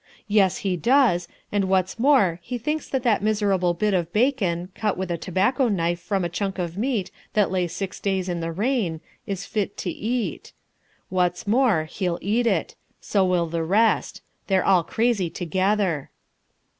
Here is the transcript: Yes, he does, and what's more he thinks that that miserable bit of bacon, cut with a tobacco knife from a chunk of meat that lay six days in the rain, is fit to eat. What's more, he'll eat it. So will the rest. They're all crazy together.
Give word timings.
Yes, 0.27 0.57
he 0.65 0.75
does, 0.77 1.27
and 1.51 1.65
what's 1.65 1.99
more 1.99 2.39
he 2.41 2.57
thinks 2.57 2.89
that 2.89 3.03
that 3.03 3.21
miserable 3.21 3.75
bit 3.75 3.93
of 3.93 4.11
bacon, 4.11 4.69
cut 4.73 4.97
with 4.97 5.11
a 5.11 5.15
tobacco 5.19 5.67
knife 5.67 5.99
from 5.99 6.25
a 6.25 6.27
chunk 6.29 6.57
of 6.57 6.75
meat 6.75 7.11
that 7.33 7.51
lay 7.51 7.67
six 7.67 7.99
days 7.99 8.27
in 8.27 8.39
the 8.39 8.51
rain, 8.51 8.99
is 9.27 9.45
fit 9.45 9.77
to 9.77 9.91
eat. 9.91 10.53
What's 11.09 11.45
more, 11.45 11.83
he'll 11.83 12.17
eat 12.19 12.47
it. 12.47 12.73
So 12.99 13.23
will 13.23 13.45
the 13.45 13.61
rest. 13.63 14.23
They're 14.47 14.65
all 14.65 14.83
crazy 14.83 15.29
together. 15.29 16.09